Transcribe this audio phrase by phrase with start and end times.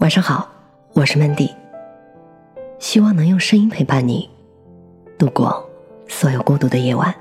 [0.00, 0.48] 晚上好，
[0.94, 1.54] 我是 Mandy，
[2.78, 4.30] 希望能用声音陪伴你
[5.18, 5.68] 度过
[6.08, 7.14] 所有孤独的夜晚。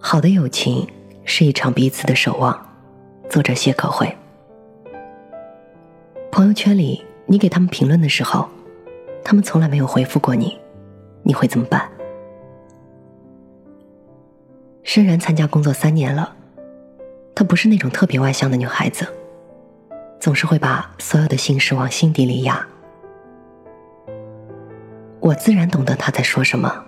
[0.00, 0.84] 好的友情
[1.24, 2.60] 是一场彼此的守望。
[3.30, 4.12] 作者谢可慧。
[6.32, 8.48] 朋友圈里，你给他们评论的时候，
[9.24, 10.58] 他们从来没有回复过你，
[11.22, 11.88] 你会怎么办？
[14.82, 16.34] 深然参加工作三年了，
[17.32, 19.06] 她不是那种特别外向的女孩子，
[20.18, 22.66] 总是会把所有的心事往心底里压。
[25.20, 26.84] 我自然懂得他在说什么。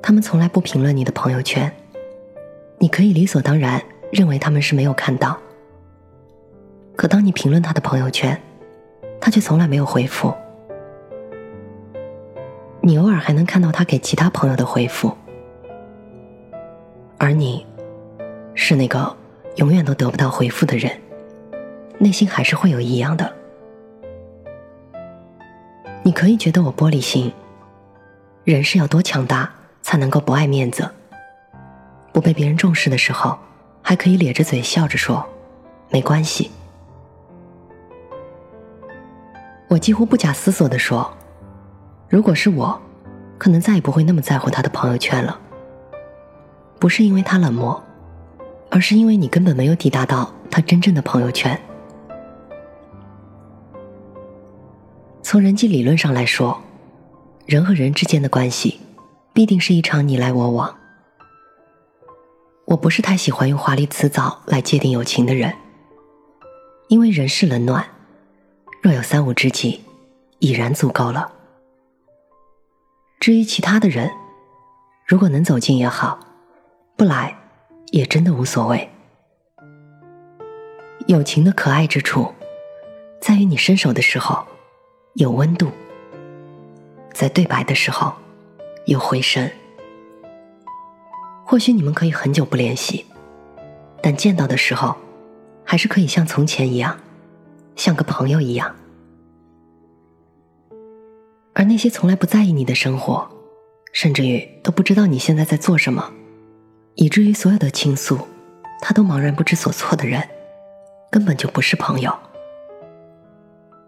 [0.00, 1.70] 他们从来不评论你的朋友圈，
[2.78, 5.38] 你可以理所当然认为他们是没有看到。
[6.96, 8.40] 可当你评论他的朋友圈，
[9.20, 10.32] 他却从来没有回复。
[12.80, 15.14] 你偶尔还能看到他给其他朋友的回复。
[17.18, 17.66] 而你，
[18.54, 19.14] 是那个
[19.56, 20.90] 永远都得不到回复的人，
[21.98, 23.32] 内心还是会有异样的。
[26.02, 27.32] 你可以觉得我玻璃心，
[28.44, 29.50] 人是要多强大
[29.82, 30.88] 才能够不爱面子，
[32.12, 33.38] 不被别人重视的时候，
[33.82, 35.26] 还可以咧着嘴笑着说
[35.90, 36.50] 没关系。
[39.68, 41.12] 我几乎不假思索的说，
[42.08, 42.80] 如果是我，
[43.36, 45.38] 可能再也不会那么在乎他的朋友圈了。
[46.78, 47.82] 不是因为他冷漠，
[48.70, 51.60] 而是因为你根本没有抵达到他真正的朋友圈。
[55.30, 56.58] 从人际理论上来说，
[57.44, 58.80] 人和人之间的关系，
[59.34, 60.74] 必定是一场你来我往。
[62.64, 65.54] 我不是太喜欢用华丽辞藻来界定友情的人，
[66.88, 67.86] 因为人世冷暖，
[68.82, 69.84] 若有三五知己，
[70.38, 71.30] 已然足够了。
[73.20, 74.10] 至于其他的人，
[75.06, 76.18] 如果能走近也好。
[76.96, 77.36] 不来，
[77.92, 78.88] 也真的无所谓。
[81.06, 82.32] 友情的可爱之处，
[83.20, 84.46] 在于你伸手的时候
[85.14, 85.70] 有温度，
[87.12, 88.12] 在对白的时候
[88.86, 89.50] 有回声。
[91.44, 93.04] 或许你们可以很久不联系，
[94.02, 94.94] 但见到的时候，
[95.64, 96.96] 还是可以像从前一样，
[97.74, 98.74] 像个朋友一样。
[101.54, 103.28] 而那些从来不在意你的生活，
[103.92, 106.12] 甚至于都不知道你现在在做什么。
[106.94, 108.18] 以至于所有的倾诉，
[108.80, 110.28] 他都茫然不知所措的人，
[111.10, 112.16] 根本就不是朋友。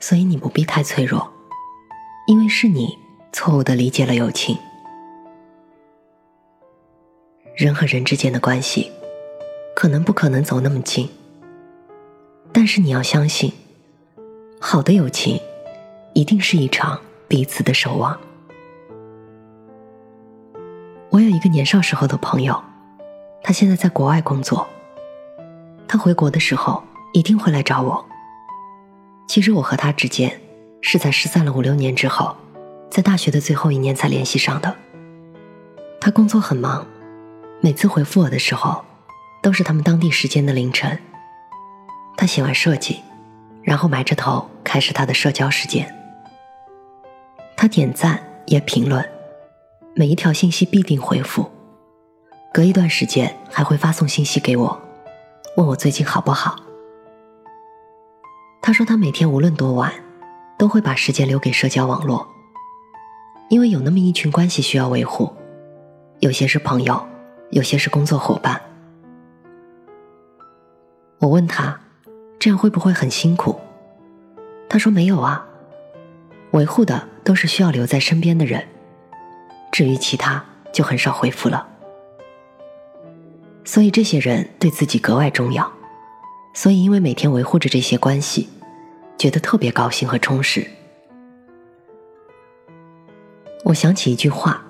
[0.00, 1.31] 所以你不必太脆弱，
[2.27, 2.99] 因为是你
[3.33, 4.56] 错误的理解了友情。
[7.55, 8.91] 人和人之间的关系，
[9.77, 11.09] 可能不可能走那么近，
[12.53, 13.53] 但是你要相信，
[14.59, 15.38] 好的友情，
[16.15, 18.19] 一定是一场彼此的守望。
[21.11, 22.61] 我有一个年少时候的朋友。
[23.43, 24.69] 他现在在国外工作。
[25.88, 26.82] 他回国的时候
[27.15, 28.09] 一定会来找我。
[29.31, 30.41] 其实我和他之间
[30.81, 32.37] 是在失散了五六年之后，
[32.91, 34.77] 在大学的最后一年才联系上的。
[36.01, 36.85] 他工作很忙，
[37.61, 38.85] 每次回复我的时候，
[39.41, 40.99] 都是他们当地时间的凌晨。
[42.17, 43.03] 他喜欢设计，
[43.63, 45.95] 然后埋着头开始他的社交时间。
[47.57, 49.09] 他点赞也评论，
[49.95, 51.49] 每一条信息必定回复。
[52.53, 54.83] 隔一段时间还会发送信息给我，
[55.57, 56.57] 问我最近好不好。
[58.62, 59.93] 他说他每天无论多晚，
[60.59, 62.26] 都会把时间留给社交网络，
[63.48, 65.32] 因为有那么一群关系需要维护，
[66.21, 67.06] 有些是朋友，
[67.50, 68.60] 有些是工作伙伴。
[71.19, 71.81] 我问他，
[72.38, 73.59] 这样会不会很辛苦？
[74.69, 75.47] 他说没有啊，
[76.53, 78.66] 维护的都是需要留在身边的人，
[79.72, 81.66] 至于其他就很少回复了。
[83.65, 85.70] 所以这些人对自己格外重要，
[86.53, 88.49] 所以因为每天维护着这些关系，
[89.16, 90.66] 觉得特别高兴和充实。
[93.65, 94.62] 我想起一句话：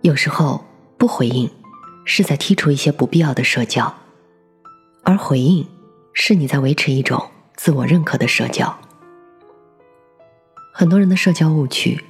[0.00, 0.64] 有时候
[0.96, 1.50] 不回应，
[2.04, 3.94] 是在剔除一些不必要的社交，
[5.02, 5.66] 而回应，
[6.12, 8.74] 是你在维持一种自我认可的社交。
[10.72, 12.02] 很多人的社交误区，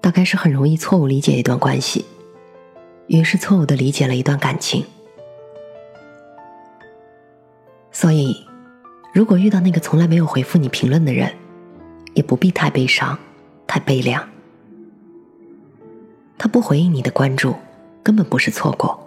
[0.00, 2.04] 大概是很容易错误理解一段关系，
[3.08, 4.84] 于是错误的理解了一段感情。
[7.92, 8.34] 所以，
[9.12, 11.30] 如果遇到那个从来没有回复你评论的人，
[12.14, 13.18] 也不必太悲伤、
[13.66, 14.26] 太悲凉。
[16.38, 17.54] 他不回应你的关注，
[18.02, 18.98] 根本不是错过，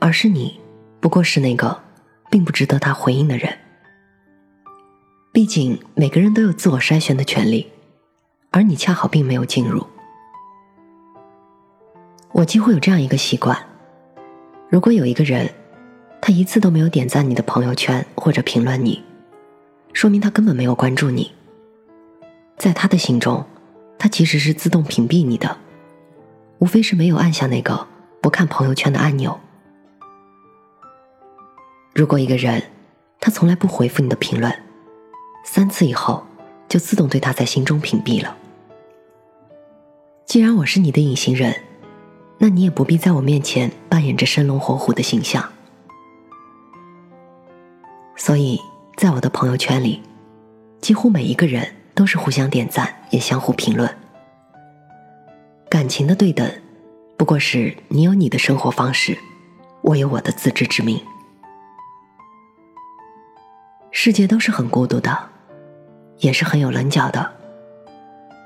[0.00, 0.60] 而是你
[1.00, 1.80] 不过是那个
[2.30, 3.56] 并不值得他回应的人。
[5.32, 7.70] 毕竟每个人都有自我筛选的权利，
[8.50, 9.86] 而你恰好并没有进入。
[12.32, 13.56] 我几乎有这样一个习惯：
[14.68, 15.48] 如果有一个人，
[16.26, 19.02] 他一次都没有点赞你的朋友圈或者评论你，
[19.92, 21.30] 说明他根本没有关注你。
[22.56, 23.44] 在他的心中，
[23.98, 25.58] 他其实是自动屏蔽你的，
[26.60, 27.86] 无非是没有按下那个
[28.22, 29.38] 不看朋友圈的按钮。
[31.92, 32.62] 如果一个人
[33.20, 34.50] 他从来不回复你的评论，
[35.44, 36.24] 三次以后
[36.70, 38.34] 就自动对他在心中屏蔽了。
[40.24, 41.54] 既然我是你的隐形人，
[42.38, 45.50] 那你也不必在我面前扮演着生龙活虎的形象。
[48.16, 48.60] 所以
[48.96, 50.02] 在我的朋友圈里，
[50.80, 53.92] 几乎每一个人都是互相点赞，也相互评论。
[55.68, 56.48] 感情的对等，
[57.16, 59.18] 不过是你有你的生活方式，
[59.82, 61.00] 我有我的自知之明。
[63.90, 65.30] 世界都是很孤独的，
[66.18, 67.32] 也是很有棱角的。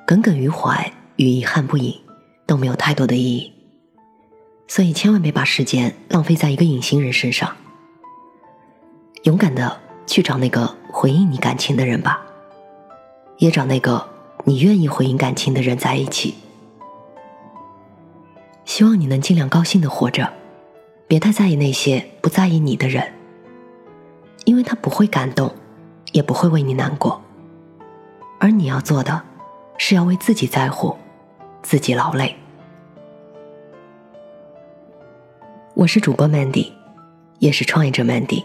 [0.06, 2.00] 耿耿于怀与遗憾不已，
[2.46, 3.52] 都没有太多的意义。
[4.66, 7.56] 所以千万别把时间浪费在一个隐形人身上。
[9.24, 12.24] 勇敢的去找那个回应你感情的人吧，
[13.38, 14.08] 也找那个
[14.44, 16.34] 你愿意回应感情的人在一起。
[18.64, 20.32] 希望你能尽量高兴的活着，
[21.06, 23.12] 别太在意那些不在意你的人，
[24.44, 25.52] 因为他不会感动，
[26.12, 27.20] 也不会为你难过。
[28.38, 29.22] 而你要做的，
[29.78, 30.96] 是要为自己在乎，
[31.62, 32.36] 自己劳累。
[35.74, 36.70] 我是主播 Mandy，
[37.40, 38.44] 也是创业者 Mandy。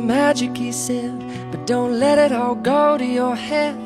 [0.00, 1.18] Magic, he said.
[1.50, 3.76] But don't let it all go to your head.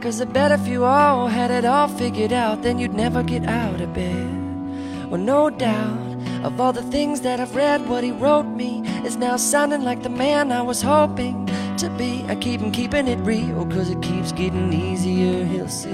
[0.00, 3.44] Cause I bet if you all had it all figured out, then you'd never get
[3.44, 5.10] out of bed.
[5.10, 9.16] Well, no doubt, of all the things that I've read, what he wrote me is
[9.16, 11.46] now sounding like the man I was hoping
[11.78, 12.24] to be.
[12.28, 15.90] I keep him keeping it real, cause it keeps getting easier, he'll see.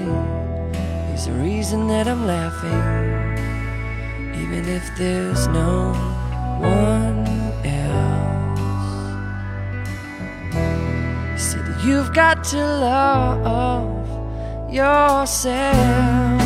[1.11, 2.83] He's the reason that I'm laughing,
[4.35, 5.93] even if there's no
[6.59, 7.22] one
[11.85, 14.07] You've got to love
[14.71, 16.41] yourself.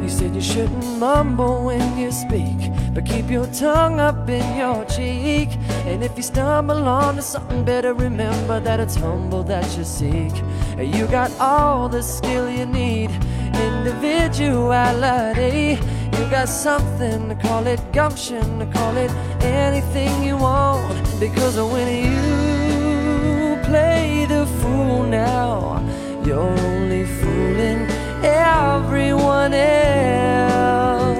[0.00, 2.56] He said you shouldn't mumble when you speak,
[2.94, 5.50] but keep your tongue up in your cheek.
[5.84, 10.32] And if you stumble onto something, better remember that it's humble that you seek.
[10.78, 13.10] You got all the skill you need,
[13.52, 15.78] individuality.
[16.20, 19.10] You got something, to call it gumption, to call it
[19.42, 21.02] anything you want.
[21.18, 25.82] Because when you play the fool now,
[26.22, 27.86] you're only fooling
[28.22, 31.16] everyone else.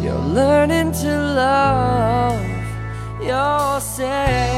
[0.00, 2.40] You're learning to love
[3.20, 4.57] yourself.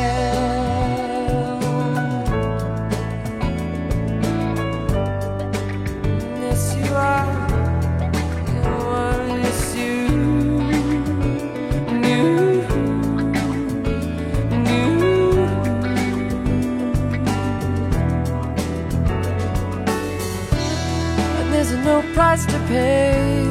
[22.15, 23.45] Price to pay.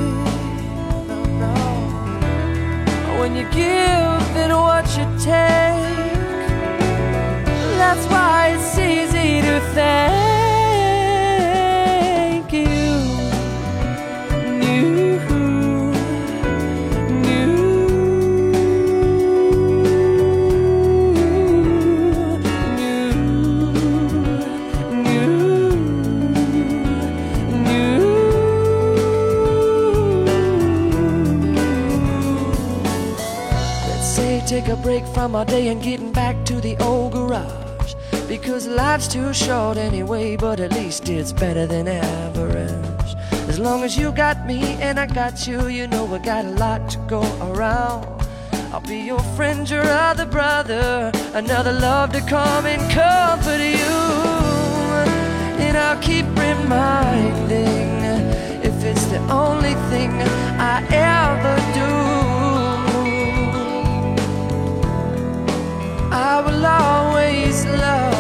[1.04, 1.54] No, no.
[3.20, 6.14] When you give and what you take,
[7.78, 10.39] that's why it's easy to thank.
[34.82, 37.96] Break from our day and getting back to the old garage.
[38.28, 43.16] Because life's too short anyway, but at least it's better than average.
[43.50, 46.50] As long as you got me and I got you, you know we got a
[46.50, 48.06] lot to go around.
[48.72, 54.00] I'll be your friend, your other brother, another love to come and comfort you.
[55.66, 57.90] And I'll keep reminding
[58.64, 60.12] if it's the only thing
[60.60, 62.49] I ever do.
[66.32, 68.19] I will always love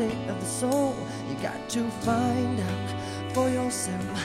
[0.00, 0.96] state of the soul.
[1.28, 4.16] You got to find out for yourself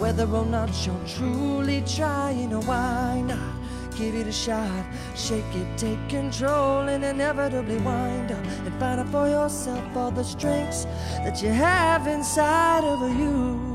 [0.00, 3.54] whether or not you're truly trying or why not.
[3.96, 4.84] Give it a shot,
[5.16, 10.22] shake it, take control, and inevitably wind up and find out for yourself all the
[10.22, 10.84] strengths
[11.24, 13.73] that you have inside of you.